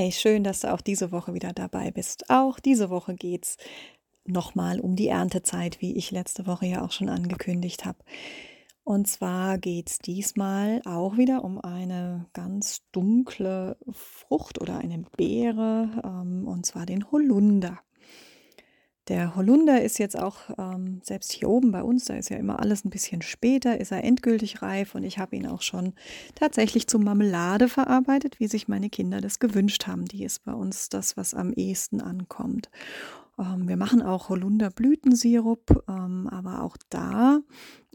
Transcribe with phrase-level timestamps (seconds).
[0.00, 2.30] Hi, schön, dass du auch diese Woche wieder dabei bist.
[2.30, 3.58] Auch diese Woche geht's
[4.24, 7.98] nochmal um die Erntezeit, wie ich letzte Woche ja auch schon angekündigt habe.
[8.82, 15.90] Und zwar geht es diesmal auch wieder um eine ganz dunkle Frucht oder eine Beere,
[16.02, 17.78] ähm, und zwar den Holunder.
[19.10, 22.60] Der Holunder ist jetzt auch, ähm, selbst hier oben bei uns, da ist ja immer
[22.60, 25.94] alles ein bisschen später, ist er endgültig reif und ich habe ihn auch schon
[26.36, 30.04] tatsächlich zu Marmelade verarbeitet, wie sich meine Kinder das gewünscht haben.
[30.04, 32.70] Die ist bei uns das, was am ehesten ankommt.
[33.36, 37.40] Ähm, wir machen auch Holunderblütensirup, ähm, aber auch da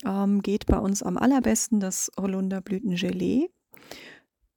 [0.04, 3.48] ähm, geht bei uns am allerbesten das Holunderblütengelee.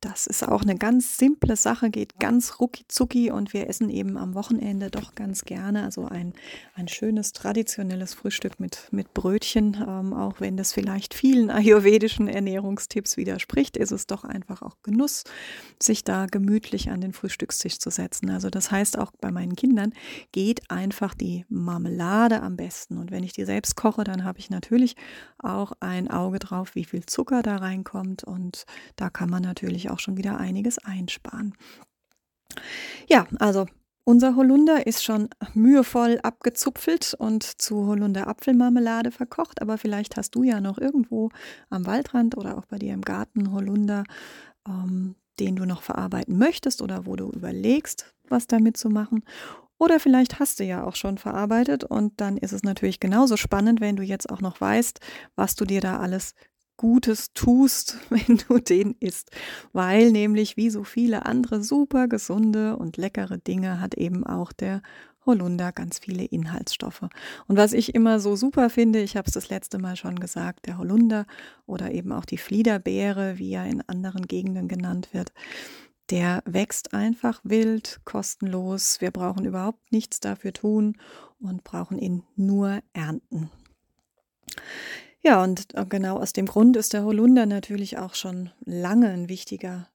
[0.01, 4.17] Das ist auch eine ganz simple Sache, geht ganz rucki zucki und wir essen eben
[4.17, 5.83] am Wochenende doch ganz gerne.
[5.83, 6.35] Also ein,
[6.75, 9.75] ein schönes traditionelles Frühstück mit, mit Brötchen.
[9.75, 15.25] Ähm, auch wenn das vielleicht vielen ayurvedischen Ernährungstipps widerspricht, ist es doch einfach auch Genuss,
[15.83, 18.31] sich da gemütlich an den Frühstückstisch zu setzen.
[18.31, 19.93] Also das heißt auch bei meinen Kindern
[20.31, 22.99] geht einfach die Marmelade am besten.
[22.99, 24.95] Und wenn ich die selbst koche, dann habe ich natürlich
[25.39, 28.23] auch ein Auge drauf, wie viel Zucker da reinkommt.
[28.23, 31.55] Und da kann man natürlich auch schon wieder einiges einsparen.
[33.08, 33.67] Ja, also
[34.05, 40.42] unser Holunder ist schon mühevoll abgezupfelt und zu Holunder Apfelmarmelade verkocht, aber vielleicht hast du
[40.42, 41.28] ja noch irgendwo
[41.69, 44.05] am Waldrand oder auch bei dir im Garten Holunder,
[44.66, 49.25] ähm, den du noch verarbeiten möchtest oder wo du überlegst, was damit zu machen.
[49.78, 53.83] Oder vielleicht hast du ja auch schon verarbeitet und dann ist es natürlich genauso spannend,
[53.83, 55.00] wenn du jetzt auch noch weißt,
[55.37, 56.34] was du dir da alles
[56.78, 59.31] Gutes tust, wenn du den isst.
[59.75, 64.81] Weil nämlich wie so viele andere super gesunde und leckere Dinge hat eben auch der
[65.27, 67.03] Holunder ganz viele Inhaltsstoffe.
[67.03, 70.66] Und was ich immer so super finde, ich habe es das letzte Mal schon gesagt,
[70.66, 71.27] der Holunder
[71.66, 75.33] oder eben auch die Fliederbeere, wie er in anderen Gegenden genannt wird,
[76.10, 79.03] der wächst einfach wild, kostenlos.
[79.03, 80.97] Wir brauchen überhaupt nichts dafür tun
[81.39, 83.50] und brauchen ihn nur ernten.
[85.23, 89.29] Ja, und äh, genau aus dem Grund ist der Holunder natürlich auch schon lange ein
[89.29, 89.89] wichtiger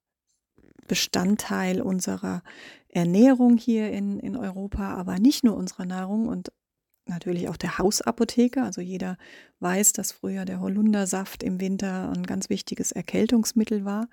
[0.87, 2.43] Bestandteil unserer
[2.89, 6.51] Ernährung hier in, in Europa, aber nicht nur unserer Nahrung und
[7.05, 8.61] natürlich auch der Hausapotheke.
[8.61, 9.17] Also jeder
[9.59, 14.07] weiß, dass früher der Holundersaft im Winter ein ganz wichtiges Erkältungsmittel war,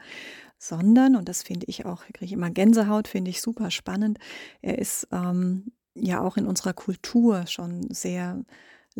[0.58, 4.18] sondern, und das finde ich auch, kriege ich immer Gänsehaut, finde ich super spannend,
[4.62, 8.44] er ist ähm, ja auch in unserer Kultur schon sehr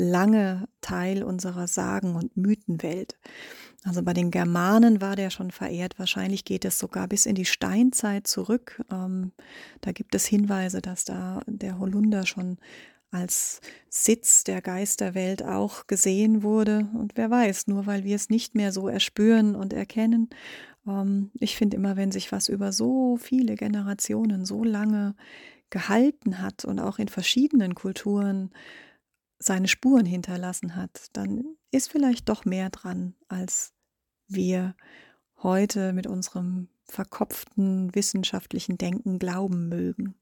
[0.00, 3.16] lange Teil unserer Sagen- und Mythenwelt.
[3.84, 5.98] Also bei den Germanen war der schon verehrt.
[5.98, 8.82] Wahrscheinlich geht es sogar bis in die Steinzeit zurück.
[8.90, 9.32] Ähm,
[9.80, 12.58] da gibt es Hinweise, dass da der Holunder schon
[13.10, 16.88] als Sitz der Geisterwelt auch gesehen wurde.
[16.94, 20.28] Und wer weiß, nur weil wir es nicht mehr so erspüren und erkennen.
[20.86, 25.14] Ähm, ich finde immer, wenn sich was über so viele Generationen so lange
[25.70, 28.50] gehalten hat und auch in verschiedenen Kulturen
[29.40, 33.72] seine Spuren hinterlassen hat, dann ist vielleicht doch mehr dran, als
[34.28, 34.76] wir
[35.42, 40.14] heute mit unserem verkopften wissenschaftlichen Denken glauben mögen.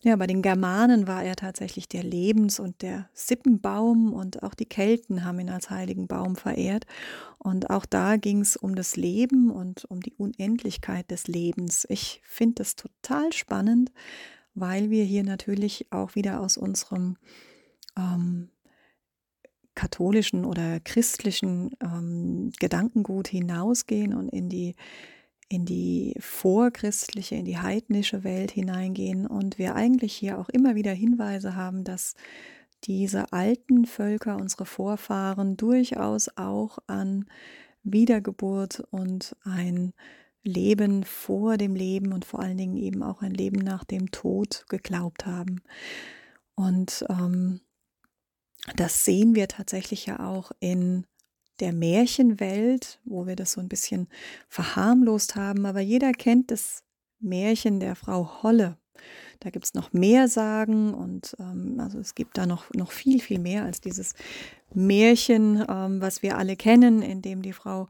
[0.00, 4.66] Ja, bei den Germanen war er tatsächlich der Lebens- und der Sippenbaum und auch die
[4.66, 6.86] Kelten haben ihn als heiligen Baum verehrt.
[7.38, 11.84] Und auch da ging es um das Leben und um die Unendlichkeit des Lebens.
[11.90, 13.90] Ich finde das total spannend,
[14.54, 17.16] weil wir hier natürlich auch wieder aus unserem
[17.98, 18.50] ähm,
[19.74, 24.74] katholischen oder christlichen ähm, Gedankengut hinausgehen und in die,
[25.48, 30.92] in die vorchristliche, in die heidnische Welt hineingehen und wir eigentlich hier auch immer wieder
[30.92, 32.14] Hinweise haben, dass
[32.84, 37.26] diese alten Völker, unsere Vorfahren, durchaus auch an
[37.82, 39.92] Wiedergeburt und ein
[40.42, 44.64] Leben vor dem Leben und vor allen Dingen eben auch ein Leben nach dem Tod
[44.68, 45.60] geglaubt haben.
[46.54, 47.60] Und ähm,
[48.76, 51.04] das sehen wir tatsächlich ja auch in
[51.60, 54.08] der Märchenwelt, wo wir das so ein bisschen
[54.48, 55.66] verharmlost haben.
[55.66, 56.82] Aber jeder kennt das
[57.20, 58.76] Märchen der Frau Holle.
[59.40, 63.20] Da gibt es noch mehr Sagen und ähm, also es gibt da noch, noch viel,
[63.20, 64.14] viel mehr als dieses
[64.74, 67.88] Märchen, ähm, was wir alle kennen, in dem die Frau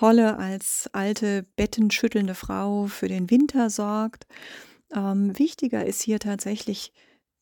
[0.00, 4.26] Holle als alte, bettenschüttelnde Frau für den Winter sorgt.
[4.92, 6.92] Ähm, wichtiger ist hier tatsächlich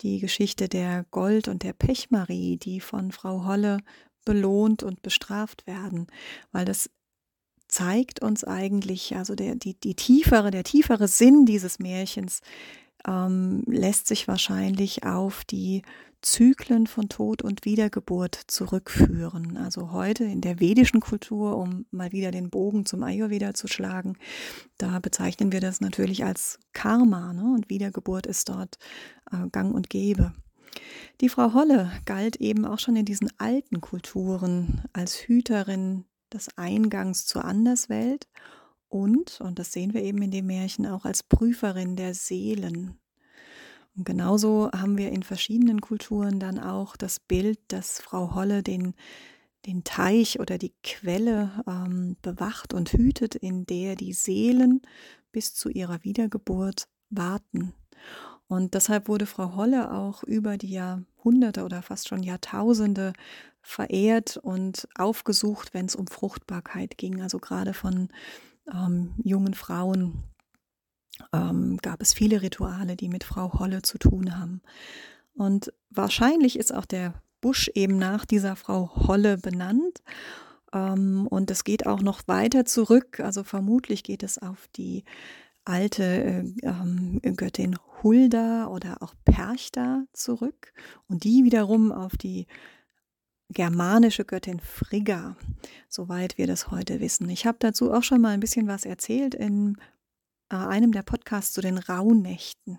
[0.03, 3.79] die Geschichte der Gold- und der Pechmarie, die von Frau Holle
[4.25, 6.07] belohnt und bestraft werden,
[6.53, 6.91] weil das
[7.69, 12.41] zeigt uns eigentlich, also der, die, die tiefere, der tiefere Sinn dieses Märchens
[13.07, 15.83] ähm, lässt sich wahrscheinlich auf die
[16.23, 19.57] Zyklen von Tod und Wiedergeburt zurückführen.
[19.57, 24.17] Also heute in der vedischen Kultur, um mal wieder den Bogen zum Ayurveda zu schlagen,
[24.79, 27.53] da bezeichnen wir das natürlich als Karma ne?
[27.55, 28.79] und Wiedergeburt ist dort
[29.31, 30.33] äh, gang und gäbe.
[31.21, 37.27] Die Frau Holle galt eben auch schon in diesen alten Kulturen als Hüterin des Eingangs
[37.27, 38.29] zur Anderswelt
[38.93, 42.99] und, und das sehen wir eben in dem Märchen auch als Prüferin der Seelen.
[43.97, 48.95] Und genauso haben wir in verschiedenen Kulturen dann auch das Bild, dass Frau Holle den,
[49.67, 54.81] den Teich oder die Quelle ähm, bewacht und hütet, in der die Seelen
[55.31, 57.75] bis zu ihrer Wiedergeburt warten.
[58.49, 63.13] Und deshalb wurde Frau Holle auch über die Jahrhunderte oder fast schon Jahrtausende
[63.63, 67.23] verehrt und aufgesucht, wenn es um Fruchtbarkeit ging.
[67.23, 68.09] Also gerade von
[68.73, 70.25] ähm, jungen Frauen
[71.33, 74.63] ähm, gab es viele Rituale, die mit Frau Holle zu tun haben.
[75.35, 80.03] Und wahrscheinlich ist auch der Busch eben nach dieser Frau Holle benannt.
[80.73, 83.21] Ähm, und es geht auch noch weiter zurück.
[83.21, 85.05] Also vermutlich geht es auf die
[85.65, 90.73] alte äh, ähm, Göttin Hulda oder auch Perchta zurück.
[91.09, 92.47] Und die wiederum auf die
[93.49, 95.37] germanische Göttin Frigga,
[95.89, 97.29] soweit wir das heute wissen.
[97.29, 99.77] Ich habe dazu auch schon mal ein bisschen was erzählt in
[100.59, 102.79] einem der Podcasts zu den Rauhnächten.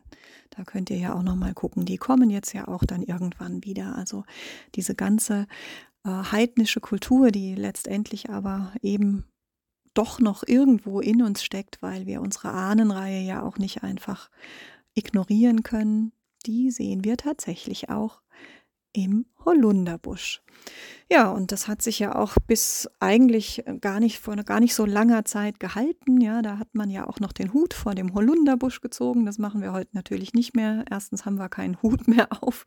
[0.49, 1.85] Da könnt ihr ja auch noch mal gucken.
[1.85, 3.95] Die kommen jetzt ja auch dann irgendwann wieder.
[3.95, 4.23] Also
[4.75, 5.47] diese ganze
[6.05, 9.25] äh, heidnische Kultur, die letztendlich aber eben
[9.93, 14.29] doch noch irgendwo in uns steckt, weil wir unsere Ahnenreihe ja auch nicht einfach
[14.95, 16.11] ignorieren können,
[16.45, 18.22] die sehen wir tatsächlich auch
[18.93, 20.41] im Holunderbusch.
[21.11, 24.85] Ja, und das hat sich ja auch bis eigentlich gar nicht vor gar nicht so
[24.85, 26.21] langer Zeit gehalten.
[26.21, 29.25] Ja, da hat man ja auch noch den Hut vor dem Holunderbusch gezogen.
[29.25, 30.85] Das machen wir heute natürlich nicht mehr.
[30.89, 32.65] Erstens haben wir keinen Hut mehr auf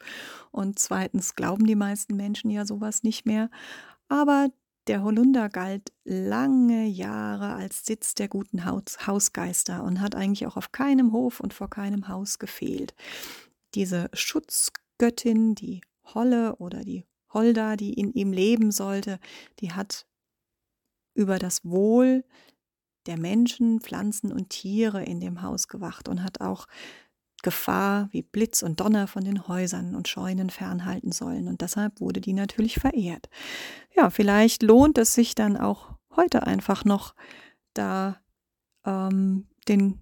[0.51, 3.51] und zweitens glauben die meisten Menschen ja sowas nicht mehr.
[4.09, 4.49] Aber
[4.87, 10.57] der Holunder galt lange Jahre als Sitz der guten Haus Hausgeister und hat eigentlich auch
[10.57, 12.95] auf keinem Hof und vor keinem Haus gefehlt.
[13.75, 15.81] Diese Schutzgöttin, die
[16.15, 19.19] Holle oder die Holda, die in ihm leben sollte,
[19.61, 20.07] die hat
[21.15, 22.25] über das Wohl
[23.07, 26.67] der Menschen, Pflanzen und Tiere in dem Haus gewacht und hat auch
[27.43, 31.49] Gefahr wie Blitz und Donner von den Häusern und Scheunen fernhalten sollen.
[31.49, 33.29] Und deshalb wurde die natürlich verehrt.
[33.95, 37.15] Ja, vielleicht lohnt es sich dann auch heute einfach noch
[37.75, 38.19] da
[38.85, 40.01] ähm, den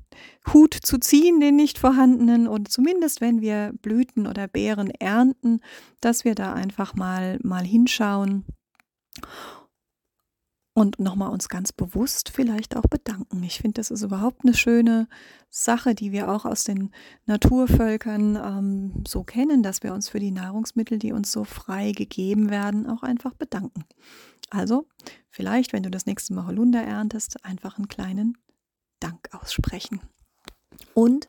[0.52, 5.60] Hut zu ziehen, den nicht vorhandenen, oder zumindest wenn wir Blüten oder Beeren ernten,
[6.00, 8.44] dass wir da einfach mal, mal hinschauen
[10.74, 13.42] und nochmal uns ganz bewusst vielleicht auch bedanken.
[13.44, 15.08] Ich finde, das ist überhaupt eine schöne
[15.48, 16.90] Sache, die wir auch aus den
[17.26, 22.50] Naturvölkern ähm, so kennen, dass wir uns für die Nahrungsmittel, die uns so frei gegeben
[22.50, 23.84] werden, auch einfach bedanken.
[24.50, 24.88] Also
[25.30, 28.36] vielleicht, wenn du das nächste Mal Holunder erntest, einfach einen kleinen
[29.04, 30.00] Dank aussprechen.
[30.94, 31.28] Und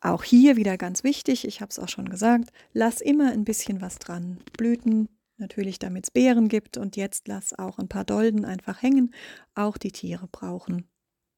[0.00, 3.80] auch hier wieder ganz wichtig, ich habe es auch schon gesagt, lass immer ein bisschen
[3.80, 4.38] was dran.
[4.56, 9.14] Blüten, natürlich damit es Beeren gibt und jetzt lass auch ein paar Dolden einfach hängen.
[9.54, 10.88] Auch die Tiere brauchen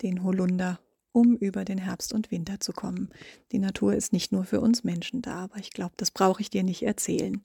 [0.03, 0.81] den Holunder,
[1.13, 3.11] um über den Herbst und Winter zu kommen.
[3.53, 6.51] Die Natur ist nicht nur für uns Menschen da, aber ich glaube, das brauche ich
[6.51, 7.43] dir nicht erzählen.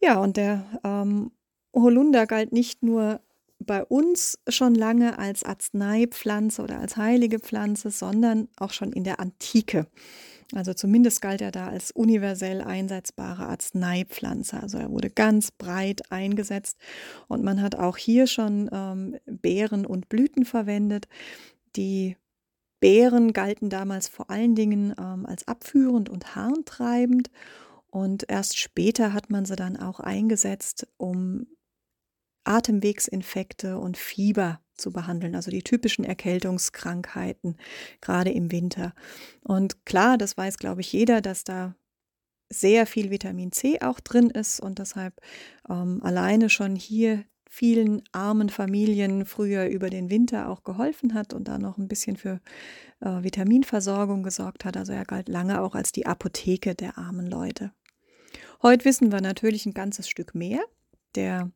[0.00, 1.32] Ja, und der ähm,
[1.74, 3.20] Holunder galt nicht nur
[3.58, 9.20] bei uns schon lange als Arzneipflanze oder als heilige Pflanze, sondern auch schon in der
[9.20, 9.86] Antike.
[10.54, 14.60] Also zumindest galt er da als universell einsetzbare Arzneipflanze.
[14.60, 16.78] Also er wurde ganz breit eingesetzt
[17.26, 21.08] und man hat auch hier schon ähm, Beeren und Blüten verwendet.
[21.74, 22.16] Die
[22.78, 27.30] Beeren galten damals vor allen Dingen ähm, als abführend und harntreibend.
[27.90, 31.46] Und erst später hat man sie dann auch eingesetzt, um
[32.46, 37.56] Atemwegsinfekte und Fieber zu behandeln, also die typischen Erkältungskrankheiten,
[38.00, 38.94] gerade im Winter.
[39.42, 41.74] Und klar, das weiß, glaube ich, jeder, dass da
[42.48, 45.20] sehr viel Vitamin C auch drin ist und deshalb
[45.68, 51.48] ähm, alleine schon hier vielen armen Familien früher über den Winter auch geholfen hat und
[51.48, 52.40] da noch ein bisschen für
[53.00, 54.76] äh, Vitaminversorgung gesorgt hat.
[54.76, 57.72] Also er galt lange auch als die Apotheke der armen Leute.
[58.62, 60.60] Heute wissen wir natürlich ein ganzes Stück mehr.
[61.14, 61.50] Der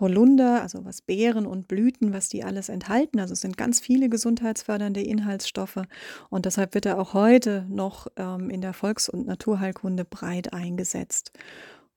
[0.00, 3.20] Holunder, also was Beeren und Blüten, was die alles enthalten.
[3.20, 5.82] Also es sind ganz viele gesundheitsfördernde Inhaltsstoffe
[6.30, 11.32] und deshalb wird er auch heute noch ähm, in der Volks- und Naturheilkunde breit eingesetzt.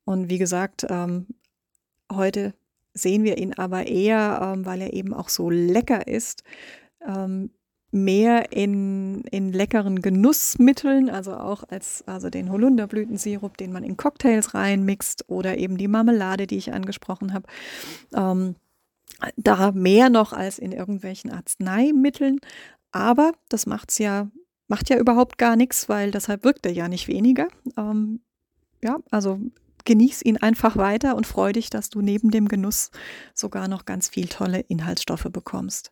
[0.06, 1.28] Und wie gesagt, ähm,
[2.12, 2.54] heute
[2.94, 6.44] sehen wir ihn aber eher, ähm, weil er eben auch so lecker ist,
[7.06, 7.52] ähm,
[7.92, 14.54] mehr in, in leckeren Genussmitteln, also auch als also den Holunderblütensirup, den man in Cocktails
[14.54, 17.48] reinmixt oder eben die Marmelade, die ich angesprochen habe.
[18.14, 18.56] Ähm,
[19.36, 22.40] da mehr noch als in irgendwelchen Arzneimitteln.
[22.92, 24.30] Aber das macht's ja,
[24.68, 27.48] macht ja überhaupt gar nichts, weil deshalb wirkt er ja nicht weniger.
[27.78, 28.22] Ähm,
[28.84, 29.40] ja, also
[29.86, 32.92] genieß ihn einfach weiter und freu dich, dass du neben dem Genuss
[33.34, 35.92] sogar noch ganz viel tolle Inhaltsstoffe bekommst.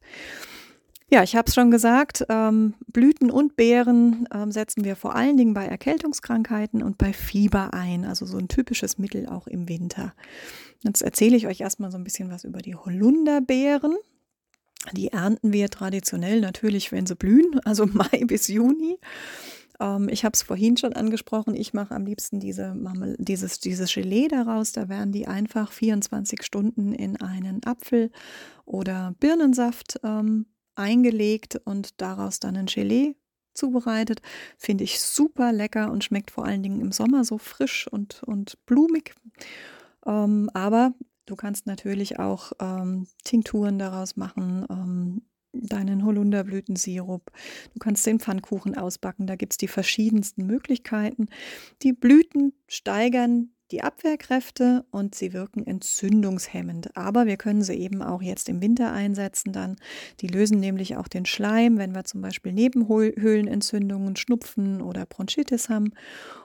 [1.15, 5.38] Ja, ich habe es schon gesagt, ähm, Blüten und Beeren ähm, setzen wir vor allen
[5.38, 10.13] Dingen bei Erkältungskrankheiten und bei Fieber ein, also so ein typisches Mittel auch im Winter.
[10.84, 13.95] Jetzt erzähle ich euch erstmal so ein bisschen was über die Holunderbeeren.
[14.91, 19.00] Die ernten wir traditionell natürlich, wenn sie blühen, also Mai bis Juni.
[19.79, 23.93] Ähm, ich habe es vorhin schon angesprochen, ich mache am liebsten diese Marmel dieses, dieses
[23.93, 24.74] Gelee daraus.
[24.74, 28.12] Da werden die einfach 24 Stunden in einen Apfel
[28.65, 33.15] oder Birnensaft ähm, eingelegt und daraus dann ein Gelee
[33.53, 34.22] zubereitet.
[34.58, 38.58] Finde ich super lecker und schmeckt vor allen Dingen im Sommer so frisch und, und
[38.65, 39.15] blumig.
[40.05, 40.94] Ähm, aber
[41.25, 45.22] du kannst natürlich auch ähm, Tinkturen daraus machen, ähm,
[45.53, 47.32] deinen Holunderblütensirup.
[47.74, 49.25] Du kannst den Pfannkuchen ausbacken.
[49.25, 51.27] Da gibt es die verschiedensten Möglichkeiten.
[51.82, 56.95] Die Blüten steigern die Abwehrkräfte und sie wirken entzündungshemmend.
[56.95, 59.77] Aber wir können sie eben auch jetzt im Winter einsetzen dann.
[60.22, 65.93] Die lösen nämlich auch den Schleim, wenn wir zum Beispiel Nebenhöhlenentzündungen, Schnupfen oder Bronchitis haben.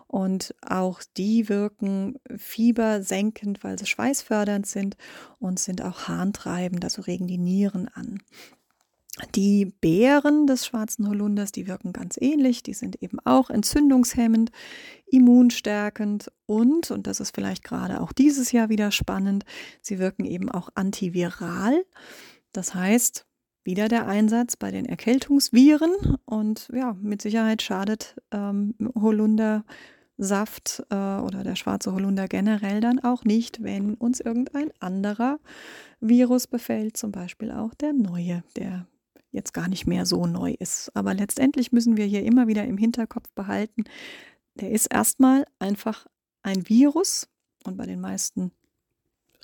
[0.07, 4.97] Und auch die wirken fiebersenkend, weil sie schweißfördernd sind
[5.39, 8.21] und sind auch harntreibend, also regen die Nieren an.
[9.35, 12.63] Die Beeren des schwarzen Holunders, die wirken ganz ähnlich.
[12.63, 14.51] Die sind eben auch entzündungshemmend,
[15.07, 19.45] immunstärkend und, und das ist vielleicht gerade auch dieses Jahr wieder spannend,
[19.83, 21.85] sie wirken eben auch antiviral.
[22.53, 23.27] Das heißt,
[23.65, 25.91] wieder der Einsatz bei den Erkältungsviren
[26.25, 33.25] und ja, mit Sicherheit schadet ähm, Holundersaft äh, oder der schwarze Holunder generell dann auch
[33.25, 35.41] nicht, wenn uns irgendein anderer
[36.01, 38.87] Virus befällt, zum Beispiel auch der neue, der
[39.33, 40.91] jetzt gar nicht mehr so neu ist.
[40.95, 43.85] Aber letztendlich müssen wir hier immer wieder im Hinterkopf behalten,
[44.55, 46.07] der ist erstmal einfach
[46.43, 47.29] ein Virus
[47.65, 48.53] und bei den meisten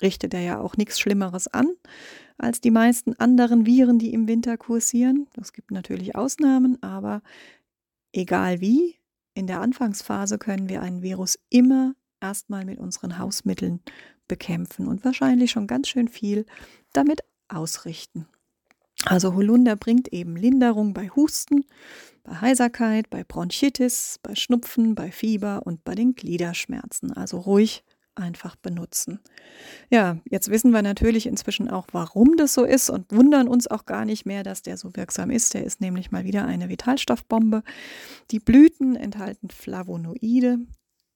[0.01, 1.69] richtet er ja auch nichts Schlimmeres an
[2.37, 5.27] als die meisten anderen Viren, die im Winter kursieren.
[5.41, 7.23] Es gibt natürlich Ausnahmen, aber
[8.11, 8.99] egal wie,
[9.33, 13.81] in der Anfangsphase können wir einen Virus immer erstmal mit unseren Hausmitteln
[14.27, 16.45] bekämpfen und wahrscheinlich schon ganz schön viel
[16.93, 18.27] damit ausrichten.
[19.05, 21.65] Also Holunder bringt eben Linderung bei Husten,
[22.23, 27.13] bei Heiserkeit, bei Bronchitis, bei Schnupfen, bei Fieber und bei den Gliederschmerzen.
[27.13, 27.83] Also ruhig
[28.17, 29.19] einfach benutzen.
[29.89, 33.85] Ja, jetzt wissen wir natürlich inzwischen auch, warum das so ist und wundern uns auch
[33.85, 35.53] gar nicht mehr, dass der so wirksam ist.
[35.53, 37.63] Der ist nämlich mal wieder eine Vitalstoffbombe.
[38.31, 40.59] Die Blüten enthalten Flavonoide,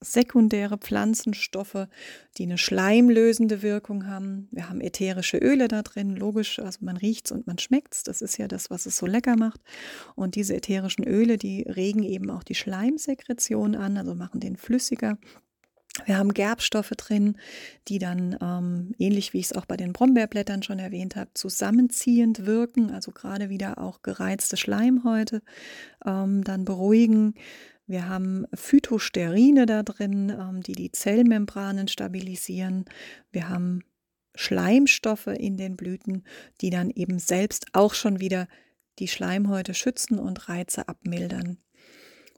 [0.02, 1.88] sekundäre Pflanzenstoffe,
[2.38, 4.48] die eine schleimlösende Wirkung haben.
[4.52, 8.04] Wir haben ätherische Öle da drin, logisch, also man riecht es und man schmeckt es.
[8.04, 9.62] Das ist ja das, was es so lecker macht.
[10.16, 15.18] Und diese ätherischen Öle, die regen eben auch die Schleimsekretion an, also machen den flüssiger.
[16.06, 17.36] Wir haben Gerbstoffe drin,
[17.88, 22.46] die dann, ähm, ähnlich wie ich es auch bei den Brombeerblättern schon erwähnt habe, zusammenziehend
[22.46, 25.42] wirken, also gerade wieder auch gereizte Schleimhäute
[26.06, 27.36] ähm, dann beruhigen.
[27.92, 32.86] Wir haben Phytosterine da drin, ähm, die die Zellmembranen stabilisieren.
[33.32, 33.84] Wir haben
[34.34, 36.24] Schleimstoffe in den Blüten,
[36.62, 38.48] die dann eben selbst auch schon wieder
[39.00, 41.58] die Schleimhäute schützen und Reize abmildern.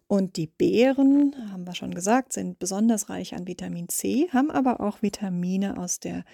[0.08, 4.80] Und die Beeren, haben wir schon gesagt, sind besonders reich an Vitamin C, haben aber
[4.80, 6.26] auch Vitamine aus der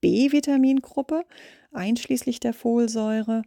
[0.00, 1.24] B-Vitamingruppe,
[1.70, 3.42] einschließlich der Folsäure.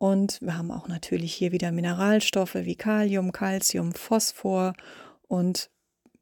[0.00, 4.72] Und wir haben auch natürlich hier wieder Mineralstoffe wie Kalium, Calcium, Phosphor.
[5.28, 5.68] Und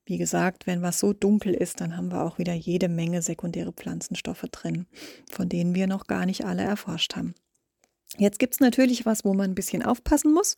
[0.04, 3.72] wie gesagt, wenn was so dunkel ist, dann haben wir auch wieder jede Menge sekundäre
[3.72, 4.86] Pflanzenstoffe drin,
[5.30, 7.36] von denen wir noch gar nicht alle erforscht haben.
[8.16, 10.56] Jetzt gibt es natürlich was, wo man ein bisschen aufpassen muss.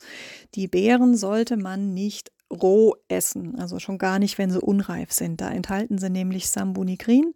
[0.55, 5.43] Die Beeren sollte man nicht roh essen, also schon gar nicht, wenn sie unreif sind.
[5.43, 7.35] Da enthalten sie nämlich Sambunicrin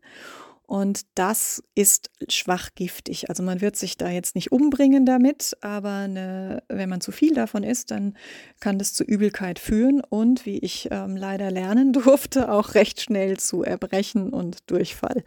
[0.66, 3.28] Und das ist schwach giftig.
[3.28, 7.34] Also man wird sich da jetzt nicht umbringen damit, aber eine, wenn man zu viel
[7.34, 8.14] davon isst, dann
[8.60, 13.36] kann das zu Übelkeit führen und, wie ich ähm, leider lernen durfte, auch recht schnell
[13.36, 15.22] zu Erbrechen und Durchfall.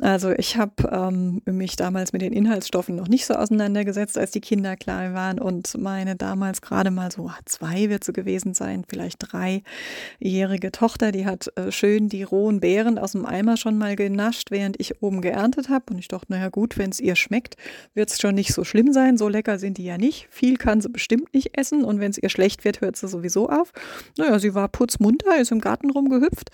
[0.00, 4.40] Also ich habe ähm, mich damals mit den Inhaltsstoffen noch nicht so auseinandergesetzt, als die
[4.40, 9.18] Kinder klein waren und meine damals gerade mal so zwei wird sie gewesen sein, vielleicht
[9.20, 14.50] dreijährige Tochter, die hat äh, schön die rohen Beeren aus dem Eimer schon mal genascht,
[14.50, 15.84] während während ich oben geerntet habe.
[15.90, 17.56] Und ich dachte, naja gut, wenn es ihr schmeckt,
[17.92, 19.18] wird es schon nicht so schlimm sein.
[19.18, 20.26] So lecker sind die ja nicht.
[20.30, 21.84] Viel kann sie bestimmt nicht essen.
[21.84, 23.72] Und wenn es ihr schlecht wird, hört sie sowieso auf.
[24.16, 26.50] Naja, sie war putzmunter, ist im Garten rumgehüpft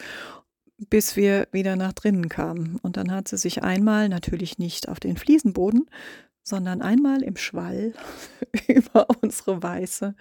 [0.89, 2.79] bis wir wieder nach drinnen kamen.
[2.81, 5.91] Und dann hat sie sich einmal, natürlich nicht auf den Fliesenboden,
[6.43, 7.93] sondern einmal im Schwall
[8.67, 10.15] über unsere weiße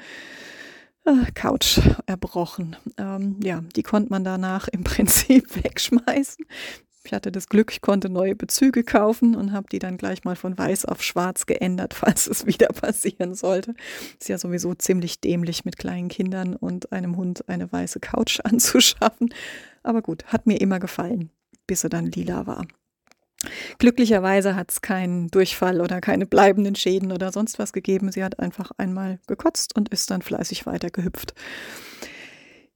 [1.06, 2.76] äh, Couch erbrochen.
[2.98, 6.46] Ähm, ja, die konnte man danach im Prinzip wegschmeißen.
[7.10, 10.36] Ich hatte das Glück, ich konnte neue Bezüge kaufen und habe die dann gleich mal
[10.36, 13.74] von weiß auf schwarz geändert, falls es wieder passieren sollte.
[14.20, 19.34] Ist ja sowieso ziemlich dämlich, mit kleinen Kindern und einem Hund eine weiße Couch anzuschaffen.
[19.82, 21.32] Aber gut, hat mir immer gefallen,
[21.66, 22.68] bis er dann lila war.
[23.80, 28.12] Glücklicherweise hat es keinen Durchfall oder keine bleibenden Schäden oder sonst was gegeben.
[28.12, 31.34] Sie hat einfach einmal gekotzt und ist dann fleißig weiter gehüpft.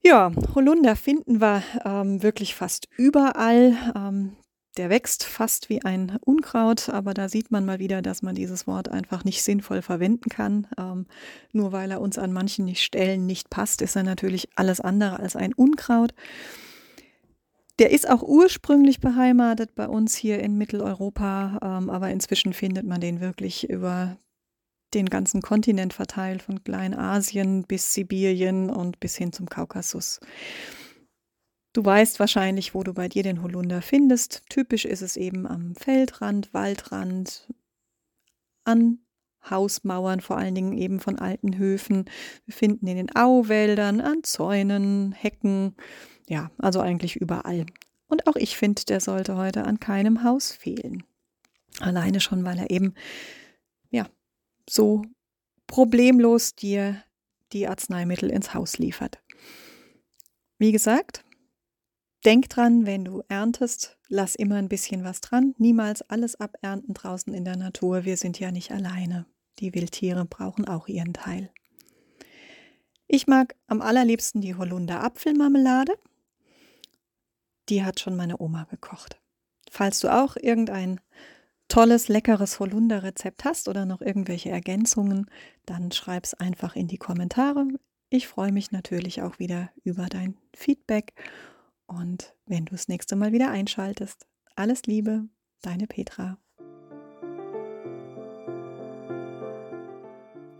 [0.06, 3.74] Ja, Holunder finden wir ähm, wirklich fast überall.
[3.96, 4.36] Ähm,
[4.76, 8.66] der wächst fast wie ein Unkraut, aber da sieht man mal wieder, dass man dieses
[8.66, 10.66] Wort einfach nicht sinnvoll verwenden kann.
[10.76, 11.06] Ähm,
[11.52, 15.36] nur weil er uns an manchen Stellen nicht passt, ist er natürlich alles andere als
[15.36, 16.12] ein Unkraut.
[17.78, 23.00] Der ist auch ursprünglich beheimatet bei uns hier in Mitteleuropa, ähm, aber inzwischen findet man
[23.00, 24.18] den wirklich über
[24.94, 30.20] den ganzen Kontinent verteilt, von Kleinasien bis Sibirien und bis hin zum Kaukasus.
[31.72, 34.44] Du weißt wahrscheinlich, wo du bei dir den Holunder findest.
[34.48, 37.52] Typisch ist es eben am Feldrand, Waldrand,
[38.64, 39.00] an
[39.50, 42.04] Hausmauern, vor allen Dingen eben von alten Höfen.
[42.46, 45.74] Wir finden in den Auwäldern, an Zäunen, Hecken,
[46.28, 47.66] ja, also eigentlich überall.
[48.06, 51.02] Und auch ich finde, der sollte heute an keinem Haus fehlen.
[51.80, 52.94] Alleine schon, weil er eben
[54.68, 55.02] so
[55.66, 57.02] problemlos dir
[57.52, 59.22] die Arzneimittel ins Haus liefert.
[60.58, 61.24] Wie gesagt,
[62.24, 65.54] denk dran, wenn du erntest, lass immer ein bisschen was dran.
[65.58, 68.04] Niemals alles abernten draußen in der Natur.
[68.04, 69.26] Wir sind ja nicht alleine.
[69.60, 71.50] Die Wildtiere brauchen auch ihren Teil.
[73.06, 75.92] Ich mag am allerliebsten die Holunder Apfelmarmelade.
[77.68, 79.20] Die hat schon meine Oma gekocht.
[79.70, 81.00] Falls du auch irgendein
[81.74, 85.26] tolles, leckeres Holunder-Rezept hast oder noch irgendwelche Ergänzungen,
[85.66, 87.66] dann schreib es einfach in die Kommentare.
[88.10, 91.14] Ich freue mich natürlich auch wieder über dein Feedback
[91.88, 94.24] und wenn du das nächste Mal wieder einschaltest.
[94.54, 95.24] Alles Liebe,
[95.62, 96.38] deine Petra.